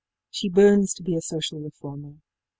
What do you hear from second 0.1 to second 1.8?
She burns to be a social